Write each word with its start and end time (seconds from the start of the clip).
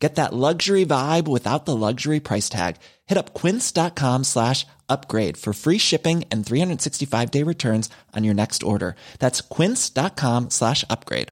Get 0.00 0.14
that 0.14 0.32
luxury 0.32 0.86
vibe 0.86 1.28
without 1.28 1.66
the 1.66 1.76
luxury 1.76 2.20
price 2.20 2.48
tag. 2.48 2.76
Hit 3.06 3.18
up 3.18 3.34
quince.com 3.34 4.24
slash 4.24 4.66
upgrade 4.88 5.36
for 5.36 5.52
free 5.52 5.78
shipping 5.78 6.24
and 6.30 6.44
365 6.44 7.30
day 7.30 7.42
returns 7.42 7.90
on 8.16 8.24
your 8.24 8.34
next 8.34 8.62
order. 8.62 8.96
That's 9.18 9.42
quince.com 9.42 10.48
slash 10.50 10.84
upgrade. 10.88 11.28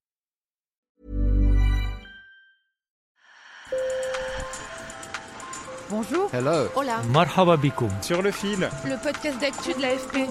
Bonjour. 5.91 6.29
Hello. 6.31 6.69
Hola. 6.77 7.03
Marhaba 7.09 7.57
bikoum. 7.57 7.91
Sur 8.03 8.21
le 8.21 8.31
fil. 8.31 8.69
Le 8.85 9.03
podcast 9.03 9.41
d'actu 9.41 9.73
de 9.73 9.81
l'AFP. 9.81 10.29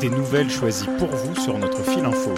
Des 0.00 0.08
nouvelles 0.08 0.50
choisies 0.50 0.86
pour 0.98 1.08
vous 1.08 1.34
sur 1.34 1.58
notre 1.58 1.82
fil 1.82 2.04
info. 2.04 2.32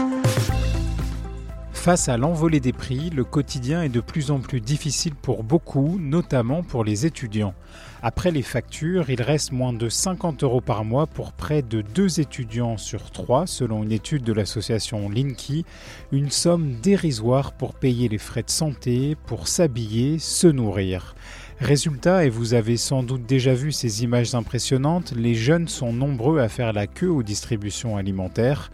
Face 1.82 2.08
à 2.08 2.16
l'envolée 2.16 2.60
des 2.60 2.72
prix, 2.72 3.10
le 3.10 3.24
quotidien 3.24 3.82
est 3.82 3.88
de 3.88 3.98
plus 3.98 4.30
en 4.30 4.38
plus 4.38 4.60
difficile 4.60 5.16
pour 5.16 5.42
beaucoup, 5.42 5.98
notamment 5.98 6.62
pour 6.62 6.84
les 6.84 7.06
étudiants. 7.06 7.54
Après 8.02 8.30
les 8.30 8.42
factures, 8.42 9.10
il 9.10 9.20
reste 9.20 9.50
moins 9.50 9.72
de 9.72 9.88
50 9.88 10.44
euros 10.44 10.60
par 10.60 10.84
mois 10.84 11.08
pour 11.08 11.32
près 11.32 11.60
de 11.60 11.82
deux 11.82 12.20
étudiants 12.20 12.76
sur 12.76 13.10
trois, 13.10 13.48
selon 13.48 13.82
une 13.82 13.90
étude 13.90 14.22
de 14.22 14.32
l'association 14.32 15.10
Linky, 15.10 15.64
une 16.12 16.30
somme 16.30 16.74
dérisoire 16.80 17.50
pour 17.50 17.74
payer 17.74 18.08
les 18.08 18.18
frais 18.18 18.44
de 18.44 18.50
santé, 18.50 19.16
pour 19.26 19.48
s'habiller, 19.48 20.20
se 20.20 20.46
nourrir. 20.46 21.16
Résultat, 21.58 22.24
et 22.24 22.28
vous 22.28 22.54
avez 22.54 22.76
sans 22.76 23.02
doute 23.02 23.26
déjà 23.26 23.54
vu 23.54 23.72
ces 23.72 24.04
images 24.04 24.36
impressionnantes, 24.36 25.14
les 25.16 25.34
jeunes 25.34 25.66
sont 25.66 25.92
nombreux 25.92 26.38
à 26.38 26.48
faire 26.48 26.72
la 26.72 26.86
queue 26.86 27.10
aux 27.10 27.24
distributions 27.24 27.96
alimentaires. 27.96 28.70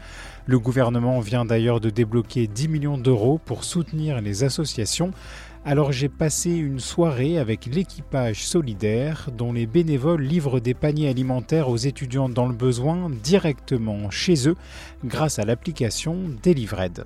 Le 0.49 0.59
gouvernement 0.59 1.21
vient 1.21 1.45
d'ailleurs 1.45 1.79
de 1.79 1.91
débloquer 1.91 2.47
10 2.47 2.69
millions 2.69 2.97
d'euros 2.97 3.39
pour 3.45 3.65
soutenir 3.65 4.23
les 4.23 4.45
associations. 4.45 5.13
Alors 5.67 5.93
j'ai 5.93 6.09
passé 6.09 6.49
une 6.49 6.81
soirée 6.81 7.39
avec 7.39 7.67
l'équipage 7.67 8.47
solidaire 8.47 9.29
dont 9.31 9.53
les 9.53 9.67
bénévoles 9.67 10.23
livrent 10.23 10.59
des 10.59 10.73
paniers 10.73 11.11
alimentaires 11.11 11.69
aux 11.69 11.77
étudiants 11.77 12.31
dans 12.31 12.47
le 12.47 12.55
besoin 12.55 13.11
directement 13.11 14.09
chez 14.09 14.49
eux 14.49 14.57
grâce 15.05 15.39
à 15.39 15.45
l'application 15.45 16.17
Delivered. 16.43 17.05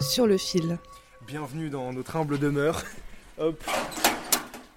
Sur 0.00 0.26
le 0.26 0.36
fil. 0.36 0.78
Bienvenue 1.28 1.70
dans 1.70 1.92
notre 1.92 2.16
humble 2.16 2.40
demeure. 2.40 2.82
Hop. 3.38 3.62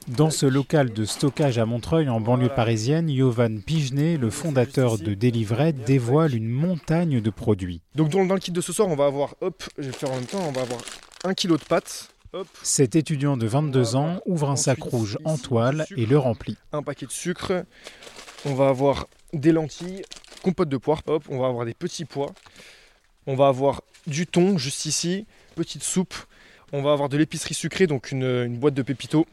Dans 0.08 0.30
ce 0.30 0.46
local 0.46 0.94
de 0.94 1.04
stockage 1.04 1.58
à 1.58 1.66
Montreuil, 1.66 2.08
en 2.08 2.22
banlieue 2.22 2.48
parisienne, 2.48 3.10
Yovan 3.10 3.60
Pigenet, 3.60 4.16
le 4.16 4.30
fondateur 4.30 4.98
de 4.98 5.14
Delivered, 5.14 5.84
dévoile 5.84 6.34
une 6.34 6.48
montagne 6.48 7.20
de 7.20 7.30
produits. 7.30 7.82
Donc 7.94 8.10
dans, 8.10 8.24
le 8.24 8.40
kit 8.40 8.52
de 8.52 8.62
ce 8.62 8.72
soir, 8.72 8.88
on 8.88 8.96
va 8.96 9.06
avoir, 9.06 9.36
hop, 9.42 9.64
je 9.78 9.84
vais 9.84 9.88
le 9.88 9.94
faire 9.94 10.10
en 10.10 10.16
même 10.16 10.26
temps, 10.26 10.40
on 10.48 10.54
va 10.54 10.62
avoir 10.62 10.80
un 11.26 11.34
kilo 11.34 11.58
de 11.58 11.64
pâtes. 11.64 12.10
Cet 12.64 12.96
étudiant 12.96 13.36
de 13.36 13.48
22 13.48 13.98
ans 13.98 14.22
ouvre 14.26 14.50
un 14.50 14.56
sac 14.56 14.82
rouge 14.82 15.18
en 15.26 15.38
toile 15.38 15.86
et 15.98 16.06
le 16.06 16.18
remplit. 16.18 16.56
un 16.72 16.84
paquet 16.84 17.06
de 17.06 17.12
sucre. 17.12 17.66
On 18.46 18.54
va 18.54 18.70
avoir 18.70 19.08
des 19.34 19.52
lentilles, 19.52 20.04
compote 20.42 20.70
de 20.70 20.78
poire. 20.78 21.02
Hop, 21.08 21.26
on 21.30 21.40
va 21.40 21.48
avoir 21.48 21.66
des 21.66 21.74
petits 21.74 22.06
pois. 22.06 22.32
On 23.26 23.36
va 23.36 23.50
avoir 23.50 23.82
du 24.06 24.26
thon 24.26 24.58
juste 24.58 24.86
ici, 24.86 25.26
petite 25.56 25.84
soupe. 25.84 26.16
On 26.74 26.82
va 26.82 26.92
avoir 26.92 27.08
de 27.08 27.18
l'épicerie 27.18 27.54
sucrée, 27.54 27.88
donc 27.88 28.12
une, 28.12 28.58
boîte 28.58 28.74
de 28.74 28.82
pépito. 28.82 29.26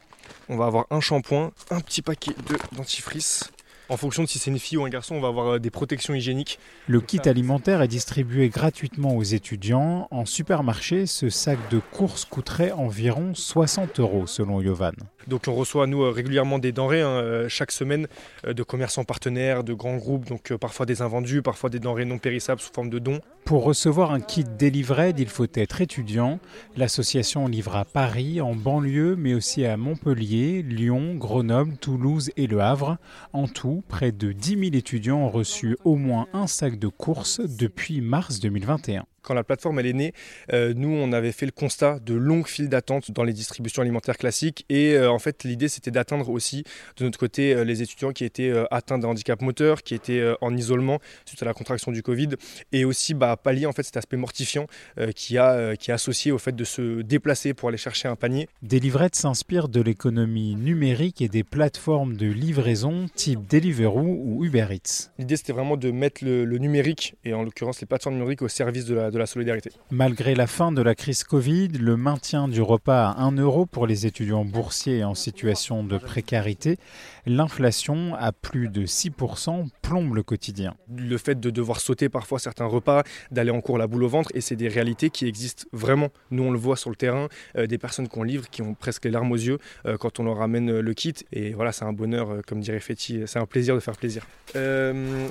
On 0.47 0.55
va 0.55 0.65
avoir 0.65 0.85
un 0.89 1.01
shampoing, 1.01 1.51
un 1.69 1.81
petit 1.81 2.01
paquet 2.01 2.31
de 2.47 2.57
dentifrice. 2.75 3.51
En 3.87 3.97
fonction 3.97 4.23
de 4.23 4.27
si 4.27 4.39
c'est 4.39 4.49
une 4.49 4.57
fille 4.57 4.77
ou 4.77 4.85
un 4.85 4.89
garçon, 4.89 5.13
on 5.13 5.21
va 5.21 5.27
avoir 5.27 5.47
euh, 5.47 5.59
des 5.59 5.69
protections 5.69 6.15
hygiéniques. 6.15 6.57
Le 6.87 7.01
kit 7.01 7.19
alimentaire 7.25 7.83
est 7.83 7.87
distribué 7.87 8.49
gratuitement 8.49 9.15
aux 9.15 9.23
étudiants. 9.23 10.07
En 10.09 10.25
supermarché, 10.25 11.05
ce 11.05 11.29
sac 11.29 11.59
de 11.69 11.79
courses 11.91 12.25
coûterait 12.25 12.71
environ 12.71 13.35
60 13.35 13.99
euros 13.99 14.25
selon 14.25 14.59
Yovan. 14.59 14.93
Donc 15.27 15.43
on 15.47 15.53
reçoit 15.53 15.85
nous 15.85 16.03
euh, 16.03 16.09
régulièrement 16.09 16.57
des 16.57 16.71
denrées 16.71 17.01
hein, 17.01 17.09
euh, 17.09 17.47
chaque 17.47 17.71
semaine 17.71 18.07
de 18.43 18.63
commerçants 18.63 19.03
partenaires, 19.03 19.63
de 19.63 19.73
grands 19.73 19.97
groupes, 19.97 20.25
donc 20.27 20.51
parfois 20.55 20.87
des 20.87 21.03
invendus, 21.03 21.43
parfois 21.43 21.69
des 21.69 21.79
denrées 21.79 22.05
non 22.05 22.17
périssables 22.17 22.61
sous 22.61 22.73
forme 22.73 22.89
de 22.89 22.97
dons. 22.97 23.19
Pour 23.45 23.63
recevoir 23.63 24.11
un 24.11 24.21
kit 24.21 24.43
Delivered, 24.43 25.19
il 25.19 25.29
faut 25.29 25.45
être 25.53 25.81
étudiant. 25.81 26.39
L'association 26.75 27.47
livre 27.47 27.75
à 27.75 27.85
Paris, 27.85 28.41
en 28.41 28.55
banlieue, 28.55 29.15
mais 29.15 29.35
aussi 29.35 29.65
à 29.65 29.77
Montpellier, 29.77 30.63
Lyon, 30.63 31.13
Grenoble, 31.13 31.77
Toulouse 31.77 32.31
et 32.37 32.47
Le 32.47 32.59
Havre. 32.61 32.97
En 33.33 33.47
tout, 33.47 33.74
près 33.81 34.11
de 34.11 34.31
10 34.31 34.49
000 34.49 34.61
étudiants 34.75 35.19
ont 35.19 35.29
reçu 35.29 35.77
au 35.83 35.95
moins 35.95 36.27
un 36.33 36.47
sac 36.47 36.77
de 36.79 36.87
courses 36.87 37.41
depuis 37.41 38.01
mars 38.01 38.39
2021. 38.39 39.05
Quand 39.25 39.33
la 39.33 39.43
plateforme 39.43 39.79
elle 39.79 39.87
est 39.87 39.93
née, 39.93 40.13
euh, 40.53 40.73
nous 40.75 40.89
on 40.89 41.11
avait 41.11 41.31
fait 41.31 41.47
le 41.47 41.51
constat 41.51 41.97
de 41.99 42.13
longues 42.13 42.47
files 42.47 42.69
d'attente 42.69 43.09
dans 43.09 43.23
les 43.23 43.33
distributions 43.33 43.81
alimentaires 43.81 44.17
classiques 44.17 44.65
et 44.69 44.93
euh, 44.93 45.09
en 45.09 45.17
fait 45.17 45.43
l'idée 45.43 45.67
c'était 45.67 45.89
d'atteindre 45.89 46.29
aussi 46.29 46.63
de 46.97 47.05
notre 47.05 47.17
côté 47.17 47.55
euh, 47.55 47.63
les 47.63 47.81
étudiants 47.81 48.11
qui 48.11 48.23
étaient 48.23 48.53
atteints 48.69 48.99
d'un 48.99 49.07
handicap 49.07 49.41
moteur, 49.41 49.81
qui 49.81 49.95
étaient 49.95 50.23
en 50.41 50.55
isolement 50.55 50.99
suite 51.25 51.41
à 51.41 51.45
la 51.45 51.53
contraction 51.53 51.91
du 51.91 52.03
Covid 52.03 52.29
et 52.71 52.85
aussi 52.85 53.15
bah, 53.15 53.35
pallier 53.35 53.65
en 53.65 53.71
fait 53.71 53.81
cet 53.81 53.97
aspect 53.97 54.17
mortifiant 54.17 54.67
qui, 55.15 55.39
a, 55.39 55.75
qui 55.75 55.89
est 55.89 55.93
associé 55.93 56.31
au 56.31 56.37
fait 56.37 56.55
de 56.55 56.63
se 56.63 57.01
déplacer 57.01 57.53
pour 57.53 57.69
aller 57.69 57.77
chercher 57.77 58.07
un 58.07 58.15
panier. 58.15 58.47
Delivered 58.61 59.15
s'inspire 59.15 59.69
de 59.69 59.81
l'économie 59.81 60.55
numérique 60.55 61.21
et 61.21 61.29
des 61.29 61.43
plateformes 61.43 62.15
de 62.15 62.27
livraison 62.27 63.07
type 63.15 63.47
Deliveroo 63.47 64.21
ou 64.23 64.45
Uber 64.45 64.67
Eats. 64.69 65.09
L'idée 65.17 65.37
c'était 65.37 65.53
vraiment 65.53 65.77
de 65.77 65.89
mettre 65.89 66.23
le, 66.23 66.45
le 66.45 66.57
numérique 66.59 67.15
et 67.23 67.33
en 67.33 67.43
l'occurrence 67.43 67.81
les 67.81 67.87
plateformes 67.87 68.15
numériques 68.15 68.41
au 68.41 68.47
service 68.47 68.85
de 68.85 68.95
la, 68.95 69.11
de 69.15 69.19
la 69.19 69.25
solidarité. 69.25 69.71
Malgré 69.91 70.35
la 70.35 70.45
fin 70.45 70.71
de 70.71 70.81
la 70.81 70.93
crise 70.93 71.23
Covid, 71.23 71.69
le 71.69 71.95
maintien 71.95 72.47
du 72.49 72.61
repas 72.61 73.09
à 73.09 73.21
1 73.23 73.37
euro 73.37 73.65
pour 73.65 73.87
les 73.87 74.05
étudiants 74.05 74.43
boursiers 74.43 75.03
en 75.05 75.15
situation 75.15 75.83
de 75.83 75.97
précarité, 75.97 76.77
l'inflation 77.25 78.13
à 78.15 78.33
plus 78.33 78.67
de 78.67 78.85
6% 78.85 79.69
plombe 79.81 80.13
le 80.13 80.21
quotidien. 80.21 80.75
le 80.95 81.17
fait 81.17 81.39
de 81.39 81.49
devoir 81.49 81.79
sauter 81.79 82.09
parfois 82.09 82.39
certains 82.39 82.65
repas, 82.65 83.03
d'aller 83.31 83.51
en 83.51 83.61
cours 83.61 83.77
la 83.77 83.87
boule 83.87 84.03
au 84.03 84.09
ventre, 84.09 84.29
et 84.33 84.41
c'est 84.41 84.55
des 84.55 84.67
réalités 84.67 85.09
qui 85.09 85.27
existent 85.27 85.63
vraiment. 85.71 86.09
Nous, 86.29 86.43
on 86.43 86.51
le 86.51 86.59
voit 86.59 86.75
sur 86.75 86.89
le 86.89 86.95
terrain, 86.95 87.29
euh, 87.57 87.67
des 87.67 87.77
personnes 87.77 88.07
qu'on 88.07 88.23
livre 88.23 88.49
qui 88.49 88.61
ont 88.61 88.73
presque 88.73 89.05
les 89.05 89.11
larmes 89.11 89.31
aux 89.31 89.37
yeux 89.37 89.57
euh, 89.85 89.97
quand 89.97 90.19
on 90.19 90.23
leur 90.23 90.37
ramène 90.37 90.69
euh, 90.69 90.81
le 90.81 90.93
kit. 90.93 91.13
Et 91.31 91.53
voilà, 91.53 91.71
c'est 91.71 91.85
un 91.85 91.93
bonheur, 91.93 92.29
euh, 92.29 92.41
comme 92.45 92.59
dirait 92.59 92.79
Fetty, 92.79 93.23
c'est 93.25 93.39
un 93.39 93.45
plaisir 93.45 93.75
de 93.75 93.79
faire 93.79 93.95
plaisir. 93.95 94.25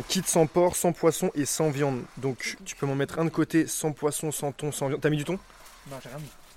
Kit 0.09 0.23
sans 0.25 0.47
porc, 0.47 0.77
sans 0.77 0.93
poisson 0.93 1.31
et 1.35 1.45
sans 1.45 1.71
viande. 1.71 2.01
Donc, 2.19 2.57
tu 2.65 2.77
peux 2.77 2.87
m'en 2.87 2.95
mettre 2.95 3.19
un 3.19 3.25
de 3.25 3.31
côté, 3.31 3.67
sans 3.75 3.93
poisson, 3.93 4.31
sans 4.31 4.53
thon, 4.53 4.73
sans 4.73 4.89
viande. 4.89 5.01
T'as 5.01 5.11
mis 5.11 5.17
du 5.17 5.25
thon? 5.25 5.39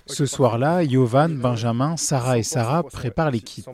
Ce 0.06 0.24
soir-là, 0.24 0.82
Yovan, 0.84 1.36
Benjamin, 1.36 1.98
Sarah 1.98 2.38
et 2.38 2.42
Sarah 2.42 2.82
préparent 2.82 3.30
les 3.30 3.40
kits. 3.40 3.64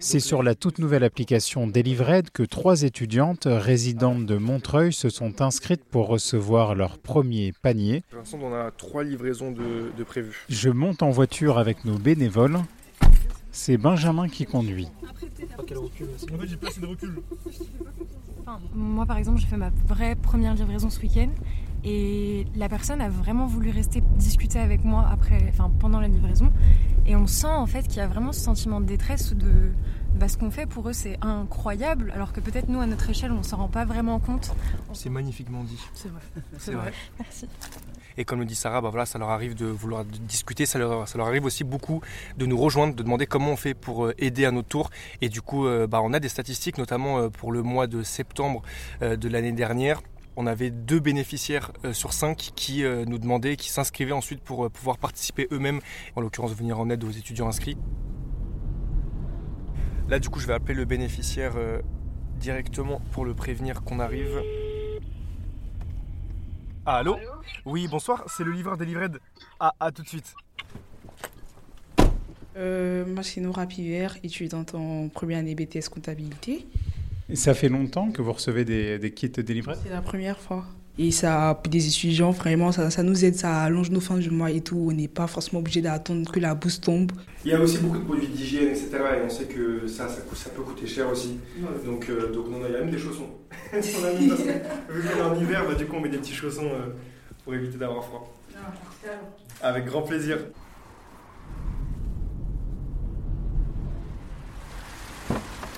C'est 0.00 0.18
sur 0.18 0.42
la 0.42 0.56
toute 0.56 0.80
nouvelle 0.80 1.04
application 1.04 1.68
Delivered 1.68 2.30
que 2.30 2.42
trois 2.42 2.82
étudiantes 2.82 3.46
résidentes 3.46 4.26
de 4.26 4.36
Montreuil 4.36 4.92
se 4.92 5.10
sont 5.10 5.40
inscrites 5.40 5.84
pour 5.84 6.08
recevoir 6.08 6.74
leur 6.74 6.98
premier 6.98 7.52
panier. 7.52 8.02
Pour 8.10 8.18
l'instant, 8.18 8.38
on 8.42 8.52
a 8.52 8.72
trois 8.72 9.04
livraisons 9.04 9.52
de, 9.52 9.92
de 9.96 10.04
prévues. 10.04 10.44
Je 10.48 10.70
monte 10.70 11.04
en 11.04 11.10
voiture 11.10 11.56
avec 11.58 11.84
nos 11.84 11.98
bénévoles. 11.98 12.58
C'est 13.52 13.76
Benjamin 13.76 14.28
qui 14.28 14.46
conduit. 14.46 14.88
Moi, 18.74 19.06
par 19.06 19.18
exemple, 19.18 19.38
j'ai 19.38 19.46
fait 19.46 19.56
ma 19.56 19.70
vraie 19.86 20.16
première 20.16 20.54
livraison 20.54 20.90
ce 20.90 21.00
week-end 21.00 21.28
et 21.84 22.46
la 22.54 22.68
personne 22.68 23.00
a 23.00 23.08
vraiment 23.08 23.46
voulu 23.46 23.70
rester 23.70 24.02
discuter 24.16 24.58
avec 24.58 24.84
moi 24.84 25.06
après, 25.10 25.44
enfin, 25.48 25.70
pendant 25.78 26.00
la 26.00 26.08
livraison. 26.08 26.52
Et 27.06 27.16
on 27.16 27.26
sent 27.26 27.46
en 27.46 27.66
fait 27.66 27.82
qu'il 27.82 27.96
y 27.96 28.00
a 28.00 28.06
vraiment 28.06 28.32
ce 28.32 28.40
sentiment 28.40 28.80
de 28.80 28.86
détresse 28.86 29.34
de 29.34 29.72
bah, 30.14 30.28
ce 30.28 30.36
qu'on 30.36 30.50
fait 30.50 30.66
pour 30.66 30.88
eux, 30.88 30.92
c'est 30.92 31.18
incroyable, 31.22 32.12
alors 32.14 32.32
que 32.32 32.40
peut-être 32.40 32.68
nous, 32.68 32.80
à 32.80 32.86
notre 32.86 33.08
échelle, 33.10 33.32
on 33.32 33.42
s'en 33.42 33.56
rend 33.56 33.68
pas 33.68 33.84
vraiment 33.84 34.20
compte. 34.20 34.54
C'est 34.92 35.10
magnifiquement 35.10 35.64
dit. 35.64 35.80
C'est 35.94 36.08
vrai. 36.08 36.20
C'est 36.58 36.72
vrai. 36.72 36.92
Merci. 37.18 37.48
Et 38.18 38.24
comme 38.24 38.40
le 38.40 38.44
dit 38.44 38.54
Sarah, 38.54 38.80
bah 38.80 38.90
voilà, 38.90 39.06
ça 39.06 39.18
leur 39.18 39.30
arrive 39.30 39.54
de 39.54 39.66
vouloir 39.66 40.04
discuter, 40.04 40.66
ça 40.66 40.78
leur, 40.78 41.08
ça 41.08 41.16
leur 41.18 41.26
arrive 41.26 41.44
aussi 41.44 41.64
beaucoup 41.64 42.02
de 42.36 42.46
nous 42.46 42.58
rejoindre, 42.58 42.94
de 42.94 43.02
demander 43.02 43.26
comment 43.26 43.52
on 43.52 43.56
fait 43.56 43.74
pour 43.74 44.06
euh, 44.06 44.14
aider 44.18 44.44
à 44.44 44.50
notre 44.50 44.68
tour. 44.68 44.90
Et 45.22 45.28
du 45.28 45.40
coup, 45.40 45.66
euh, 45.66 45.86
bah, 45.86 46.00
on 46.02 46.12
a 46.12 46.20
des 46.20 46.28
statistiques, 46.28 46.78
notamment 46.78 47.18
euh, 47.18 47.28
pour 47.30 47.52
le 47.52 47.62
mois 47.62 47.86
de 47.86 48.02
septembre 48.02 48.62
de 49.00 49.28
l'année 49.28 49.52
dernière. 49.52 50.02
On 50.36 50.46
avait 50.46 50.70
deux 50.70 51.00
bénéficiaires 51.00 51.72
euh, 51.84 51.92
sur 51.92 52.12
cinq 52.12 52.52
qui 52.56 52.84
euh, 52.84 53.04
nous 53.04 53.18
demandaient, 53.18 53.56
qui 53.56 53.70
s'inscrivaient 53.70 54.12
ensuite 54.12 54.40
pour 54.40 54.64
euh, 54.64 54.68
pouvoir 54.70 54.98
participer 54.98 55.46
eux-mêmes, 55.52 55.80
en 56.16 56.20
l'occurrence 56.20 56.54
venir 56.54 56.80
en 56.80 56.88
aide 56.90 57.04
aux 57.04 57.10
étudiants 57.10 57.48
inscrits. 57.48 57.76
Là, 60.08 60.18
du 60.18 60.28
coup, 60.28 60.40
je 60.40 60.46
vais 60.46 60.54
appeler 60.54 60.74
le 60.74 60.84
bénéficiaire 60.84 61.54
directement 62.36 63.00
pour 63.12 63.24
le 63.24 63.34
prévenir 63.34 63.82
qu'on 63.82 64.00
arrive. 64.00 64.42
Allô? 66.84 67.16
Oui, 67.64 67.86
bonsoir, 67.88 68.24
c'est 68.26 68.42
le 68.42 68.50
livreur 68.50 68.76
des 68.76 68.84
livrets. 68.84 69.08
Ah, 69.60 69.72
à 69.78 69.92
tout 69.92 70.02
de 70.02 70.08
suite. 70.08 70.34
Euh, 72.56 73.06
moi, 73.06 73.22
c'est 73.22 73.40
Nora 73.40 73.66
Piver, 73.66 74.08
étudiante 74.22 74.74
en 74.74 75.08
première 75.08 75.38
année 75.38 75.54
BTS 75.54 75.88
comptabilité. 75.90 76.66
Et 77.32 77.36
ça 77.36 77.54
fait 77.54 77.70
longtemps 77.70 78.10
que 78.10 78.20
vous 78.20 78.34
recevez 78.34 78.66
des, 78.66 78.98
des 78.98 79.10
kits 79.10 79.30
délivrés 79.30 79.74
C'est 79.82 79.90
la 79.90 80.02
première 80.02 80.38
fois. 80.38 80.66
Et 80.98 81.10
ça, 81.10 81.58
pour 81.62 81.70
des 81.70 81.88
étudiants, 81.88 82.30
vraiment, 82.30 82.72
ça, 82.72 82.90
ça 82.90 83.02
nous 83.02 83.24
aide, 83.24 83.36
ça 83.36 83.62
allonge 83.62 83.90
nos 83.90 84.00
fins 84.00 84.18
du 84.18 84.28
mois 84.28 84.50
et 84.50 84.60
tout. 84.60 84.88
On 84.90 84.92
n'est 84.92 85.08
pas 85.08 85.26
forcément 85.26 85.60
obligé 85.60 85.80
d'attendre 85.80 86.30
que 86.30 86.38
la 86.38 86.54
bourse 86.54 86.78
tombe. 86.78 87.10
Il 87.46 87.50
y 87.50 87.54
a 87.54 87.60
aussi 87.60 87.78
beaucoup 87.78 88.00
de 88.00 88.04
produits 88.04 88.26
d'hygiène, 88.26 88.68
etc. 88.68 88.90
Et 89.16 89.24
on 89.24 89.30
sait 89.30 89.46
que 89.46 89.86
ça, 89.86 90.10
ça, 90.10 90.50
peut 90.50 90.60
coûter 90.60 90.86
cher 90.86 91.08
aussi. 91.08 91.38
Donc, 91.86 92.10
euh, 92.10 92.30
donc 92.30 92.50
non, 92.50 92.58
il 92.68 92.72
y 92.72 92.76
a 92.76 92.80
même 92.80 92.90
des 92.90 92.98
chaussons. 92.98 93.30
on 93.72 93.76
a 93.76 94.12
mis 94.12 94.28
parce 94.28 94.42
que, 94.42 94.92
vu 94.92 95.08
qu'on 95.08 95.18
est 95.18 95.22
en 95.22 95.40
hiver, 95.40 95.64
bah, 95.66 95.74
du 95.74 95.86
coup, 95.86 95.96
on 95.96 96.00
met 96.02 96.10
des 96.10 96.18
petits 96.18 96.34
chaussons 96.34 96.66
euh, 96.66 96.90
pour 97.44 97.54
éviter 97.54 97.78
d'avoir 97.78 98.04
froid. 98.04 98.30
Avec 99.62 99.86
grand 99.86 100.02
plaisir. 100.02 100.36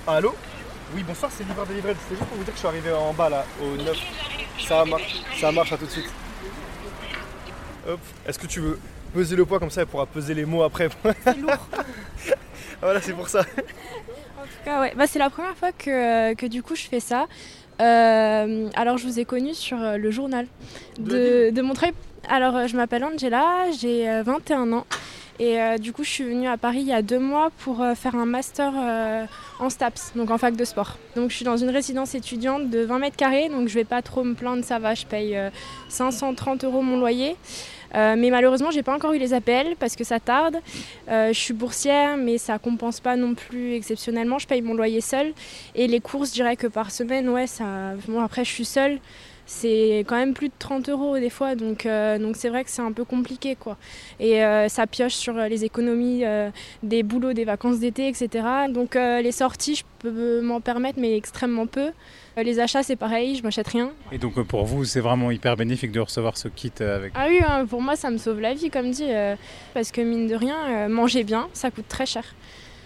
Allô? 0.09 0.35
Oui, 0.93 1.03
bonsoir, 1.03 1.31
c'est 1.35 1.45
livreur 1.45 1.67
des 1.67 1.75
livrets. 1.75 1.95
C'est 2.09 2.17
juste 2.17 2.29
pour 2.29 2.37
vous 2.37 2.45
dire 2.45 2.53
que 2.53 2.59
je 2.59 2.67
suis 2.67 2.69
arrivé 2.69 2.93
en 2.93 3.13
bas 3.13 3.29
là, 3.29 3.45
au 3.61 3.77
9. 3.77 3.97
Ça 4.69 4.85
marche, 4.85 5.23
ça 5.41 5.51
marche, 5.51 5.73
à 5.73 5.77
tout 5.77 5.87
de 5.87 5.91
suite. 5.91 6.11
Hop, 7.89 8.01
est-ce 8.27 8.39
que 8.39 8.47
tu 8.47 8.61
veux 8.61 8.79
peser 9.13 9.37
le 9.37 9.45
poids 9.45 9.59
comme 9.59 9.71
ça 9.71 9.83
Elle 9.83 9.87
pourra 9.87 10.07
peser 10.07 10.35
les 10.35 10.45
mots 10.45 10.63
après. 10.63 10.89
C'est 11.25 11.39
lourd. 11.39 11.69
voilà, 12.81 13.01
c'est 13.01 13.13
pour 13.13 13.29
ça. 13.29 13.41
En 13.41 14.43
tout 14.43 14.65
cas, 14.65 14.81
ouais. 14.81 14.93
Bah, 14.97 15.07
c'est 15.07 15.19
la 15.19 15.31
première 15.31 15.57
fois 15.57 15.73
que, 15.73 15.91
euh, 15.91 16.35
que 16.35 16.47
du 16.47 16.63
coup 16.63 16.77
je 16.77 16.83
fais 16.83 17.01
ça. 17.01 17.27
Euh, 17.81 18.69
alors 18.75 18.99
je 18.99 19.07
vous 19.07 19.19
ai 19.19 19.25
connu 19.25 19.53
sur 19.53 19.81
euh, 19.81 19.97
le 19.97 20.11
journal 20.13 20.47
de, 20.99 21.51
de 21.51 21.63
Montreuil. 21.63 21.93
Alors 22.29 22.56
euh, 22.56 22.67
je 22.67 22.76
m'appelle 22.76 23.05
Angela, 23.05 23.71
j'ai 23.79 24.09
euh, 24.09 24.23
21 24.23 24.73
ans 24.73 24.87
et 25.38 25.61
euh, 25.61 25.79
du 25.79 25.93
coup 25.93 26.05
je 26.05 26.11
suis 26.11 26.25
venue 26.25 26.47
à 26.49 26.56
Paris 26.56 26.81
il 26.81 26.87
y 26.87 26.93
a 26.93 27.03
deux 27.03 27.19
mois 27.19 27.50
pour 27.59 27.82
euh, 27.82 27.94
faire 27.94 28.15
un 28.15 28.25
master 28.25 28.73
euh, 28.76 29.25
en 29.59 29.69
STAPS, 29.69 30.12
donc 30.17 30.31
en 30.31 30.38
fac 30.38 30.56
de 30.56 30.65
sport. 30.65 30.97
Donc 31.17 31.31
je 31.31 31.37
suis 31.37 31.44
dans 31.44 31.56
une 31.56 31.71
résidence 31.71 32.15
étudiante 32.15 32.71
de 32.71 32.81
20 32.81 32.99
mètres 32.99 33.17
carrés, 33.17 33.49
donc 33.49 33.69
je 33.69 33.75
vais 33.75 33.85
pas 33.85 34.00
trop 34.00 34.25
me 34.25 34.35
plaindre, 34.35 34.65
ça 34.65 34.79
va, 34.79 34.94
je 34.94 35.05
paye 35.05 35.37
euh, 35.37 35.50
530 35.88 36.65
euros 36.65 36.82
mon 36.82 36.99
loyer. 36.99 37.37
Euh, 37.94 38.17
mais 38.19 38.31
malheureusement, 38.31 38.71
j'ai 38.73 38.82
pas 38.82 38.94
encore 38.94 39.12
eu 39.12 39.19
les 39.19 39.35
appels 39.35 39.76
parce 39.79 39.94
que 39.94 40.03
ça 40.03 40.19
tarde. 40.19 40.56
Euh, 41.09 41.29
je 41.32 41.38
suis 41.38 41.55
boursière, 41.55 42.17
mais 42.17 42.38
ça 42.38 42.59
compense 42.59 42.99
pas 42.99 43.15
non 43.15 43.35
plus 43.35 43.75
exceptionnellement. 43.75 44.41
Je 44.41 44.49
paye 44.49 44.62
mon 44.62 44.75
loyer 44.75 45.00
seul. 45.00 45.32
Et 45.76 45.87
les 45.87 46.00
courses, 46.00 46.31
je 46.31 46.35
dirais 46.35 46.56
que 46.56 46.67
par 46.67 46.91
semaine, 46.91 47.29
ouais, 47.29 47.47
ça. 47.47 47.65
Bon, 48.09 48.21
après, 48.21 48.44
je 48.44 48.50
suis 48.50 48.65
seule. 48.65 48.99
C'est 49.46 50.05
quand 50.06 50.17
même 50.17 50.32
plus 50.32 50.49
de 50.49 50.55
30 50.58 50.88
euros 50.88 51.19
des 51.19 51.31
fois, 51.31 51.55
donc 51.55 51.85
euh, 51.85 52.19
donc 52.19 52.37
c'est 52.37 52.49
vrai 52.49 52.64
que 52.64 52.70
c'est 52.70 52.82
un 52.82 52.93
peu 52.93 53.05
compliqué 53.05 53.56
quoi. 53.56 53.76
Et 54.19 54.43
euh, 54.43 54.69
ça 54.69 54.87
pioche 54.87 55.14
sur 55.14 55.35
les 55.35 55.64
économies 55.64 56.25
euh, 56.25 56.50
des 56.82 57.02
boulots, 57.02 57.35
des 57.35 57.44
vacances 57.44 57.79
d'été, 57.79 58.08
etc. 58.08 58.46
Donc 58.70 58.96
euh, 58.96 59.20
les 59.20 59.32
sorties, 59.32 59.75
je 59.76 59.85
peux 59.99 60.41
m'en 60.41 60.61
permettre, 60.61 60.99
mais 60.99 61.17
extrêmement 61.17 61.67
peu. 61.67 61.91
Euh, 62.37 62.43
les 62.43 62.58
achats, 62.58 62.82
c'est 62.82 62.96
pareil, 62.96 63.37
je 63.37 63.43
m'achète 63.43 63.69
rien. 63.69 63.91
Et 64.12 64.19
donc 64.19 64.38
euh, 64.38 64.44
pour 64.44 64.64
vous, 64.64 64.85
c'est 64.85 65.00
vraiment 65.00 65.31
hyper 65.31 65.56
bénéfique 65.56 65.93
de 65.93 66.00
recevoir 66.00 66.37
ce 66.37 66.49
kit 66.49 66.73
euh, 66.81 66.97
avec. 66.97 67.12
Ah 67.14 67.26
oui, 67.29 67.38
hein, 67.47 67.67
pour 67.67 67.82
moi, 67.82 67.97
ça 67.97 68.11
me 68.11 68.17
sauve 68.19 68.40
la 68.40 68.55
vie, 68.55 68.70
comme 68.70 68.90
dit, 68.90 69.06
euh, 69.08 69.37
parce 69.75 69.90
que 69.90 70.00
mine 70.00 70.26
de 70.26 70.35
rien, 70.35 70.56
euh, 70.69 70.88
manger 70.88 71.23
bien, 71.23 71.49
ça 71.52 71.70
coûte 71.70 71.88
très 71.88 72.06
cher. 72.06 72.25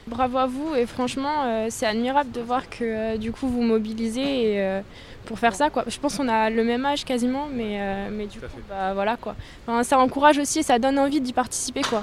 Bravo 0.09 0.39
à 0.39 0.47
vous 0.47 0.75
et 0.75 0.87
franchement, 0.87 1.45
euh, 1.45 1.67
c'est 1.71 1.87
admirable 1.87 2.31
de 2.33 2.41
voir 2.41 2.69
que 2.69 2.83
euh, 2.83 3.17
du 3.17 3.31
coup 3.33 3.47
vous 3.49 3.63
mobilisez 3.63 4.53
et, 4.55 4.61
euh, 4.63 4.81
pour 5.27 5.39
faire 5.39 5.55
ça. 5.55 5.71
Quoi. 5.71 5.85
Je 5.87 5.99
pense 5.99 6.17
qu'on 6.17 6.29
a 6.29 6.51
le 6.51 6.65
même 6.65 6.85
âge 6.87 7.05
quasiment, 7.05 7.47
mais, 7.53 7.79
euh, 7.81 8.09
mais 8.11 8.27
du 8.27 8.39
Tout 8.39 8.47
coup, 8.47 8.61
bah, 8.69 8.95
voilà 8.95 9.17
quoi. 9.17 9.37
Enfin, 9.67 9.83
ça 9.83 9.99
encourage 9.99 10.39
aussi 10.39 10.61
et 10.61 10.63
ça 10.63 10.79
donne 10.79 10.99
envie 10.99 11.21
d'y 11.21 11.33
participer 11.33 11.83
quoi. 11.83 12.03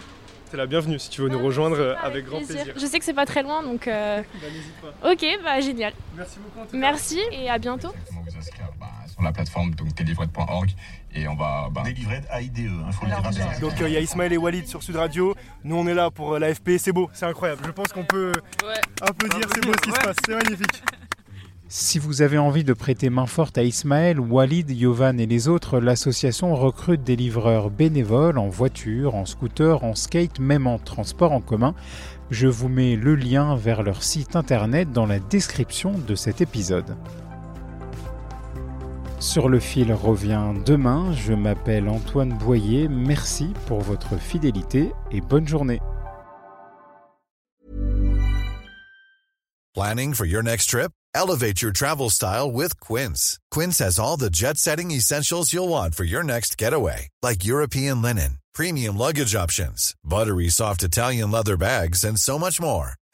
T'es 0.52 0.58
la 0.58 0.68
bienvenue 0.68 1.00
si 1.00 1.10
tu 1.10 1.22
veux 1.22 1.30
nous 1.30 1.44
rejoindre 1.44 1.98
avec 2.04 2.26
grand 2.26 2.38
plaisir. 2.46 2.74
Je 2.78 2.86
sais 2.86 3.00
que 3.00 3.06
c'est 3.06 3.14
pas 3.16 3.26
très 3.26 3.42
loin, 3.42 3.64
donc 3.64 3.88
euh, 3.88 4.22
Bah, 4.22 4.48
n'hésite 4.54 4.74
pas. 5.02 5.12
ok, 5.12 5.44
bah 5.44 5.60
génial. 5.60 5.94
Merci 6.16 6.38
beaucoup. 6.40 6.60
en 6.60 6.66
tout 6.66 6.72
cas. 6.72 6.78
Merci 6.78 7.20
et 7.32 7.50
à 7.50 7.58
bientôt. 7.58 7.90
Bah, 8.80 8.88
sur 9.08 9.22
la 9.22 9.32
plateforme 9.32 9.74
donc 9.76 9.94
délivrette.org 9.94 10.72
et 11.14 11.28
on 11.28 11.36
va 11.36 11.70
bah, 11.72 11.84
AIDE, 11.86 12.58
il 12.58 12.68
hein, 12.68 12.92
faut 12.92 13.06
le 13.06 13.32
dire. 13.32 13.48
à 13.48 13.60
Donc 13.60 13.74
il 13.80 13.90
y 13.90 13.98
a 13.98 14.02
Ismaël 14.02 14.34
et 14.34 14.38
Walid 14.38 14.68
sur 14.68 14.84
Sud 14.84 14.96
Radio. 14.96 15.36
Nous 15.64 15.76
on 15.76 15.88
est 15.88 15.94
là 15.94 16.12
pour 16.12 16.34
euh, 16.34 16.40
l'AFP. 16.40 16.72
C'est 16.78 16.92
beau, 16.92 17.10
c'est 17.14 17.26
incroyable. 17.26 17.62
Je 17.66 17.72
pense 17.72 17.90
qu'on 17.94 18.04
peut 18.04 18.34
applaudir. 19.02 19.48
C'est 19.54 19.66
beau 19.66 19.74
ce 19.74 19.82
qui 19.82 19.92
se 19.92 20.00
passe. 20.00 20.18
C'est 20.26 20.36
magnifique. 20.36 20.84
Si 21.68 21.98
vous 21.98 22.22
avez 22.22 22.38
envie 22.38 22.64
de 22.64 22.74
prêter 22.74 23.10
main 23.10 23.26
forte 23.26 23.58
à 23.58 23.64
Ismaël, 23.64 24.20
Walid, 24.20 24.70
Yovan 24.70 25.20
et 25.20 25.26
les 25.26 25.48
autres, 25.48 25.80
l'association 25.80 26.56
recrute 26.56 27.04
des 27.04 27.16
livreurs 27.16 27.72
bénévoles 27.72 28.38
en 28.38 28.50
voiture, 28.50 29.16
en 29.16 29.26
scooter, 29.26 29.84
en 29.84 29.96
skate, 29.96 30.40
même 30.40 30.68
en 30.68 30.78
transport 30.78 31.32
en 31.32 31.42
commun. 31.42 31.74
Je 32.30 32.48
vous 32.48 32.70
mets 32.70 32.96
le 32.96 33.16
lien 33.16 33.56
vers 33.56 33.82
leur 33.82 34.04
site 34.04 34.36
internet 34.36 34.92
dans 34.92 35.08
la 35.08 35.20
description 35.20 35.94
de 35.98 36.14
cet 36.14 36.40
épisode. 36.40 36.96
Sur 39.26 39.50
le 39.50 39.60
fil 39.60 39.92
revient 39.92 40.54
demain, 40.68 41.12
je 41.14 41.34
m'appelle 41.34 41.90
Antoine 41.90 42.38
Boyer, 42.38 42.88
merci 42.88 43.48
pour 43.66 43.82
votre 43.82 44.18
fidélité 44.18 44.92
et 45.12 45.20
bonne 45.20 45.48
journée. 45.48 45.80
Planning 49.74 50.14
for 50.14 50.26
your 50.26 50.44
next 50.44 50.68
trip? 50.68 50.92
Elevate 51.16 51.60
your 51.60 51.72
travel 51.74 52.12
style 52.12 52.52
with 52.52 52.80
Quince. 52.80 53.40
Quince 53.50 53.80
has 53.80 53.98
all 53.98 54.16
the 54.16 54.30
jet 54.30 54.58
setting 54.58 54.92
essentials 54.92 55.52
you'll 55.52 55.70
want 55.70 55.96
for 55.96 56.04
your 56.04 56.24
next 56.24 56.56
getaway, 56.56 57.10
like 57.24 57.44
European 57.44 58.04
linen, 58.04 58.38
premium 58.54 58.96
luggage 58.96 59.34
options, 59.34 59.96
buttery 60.04 60.50
soft 60.50 60.84
Italian 60.84 61.32
leather 61.32 61.58
bags, 61.58 62.04
and 62.04 62.20
so 62.20 62.38
much 62.38 62.62
more. 62.62 62.94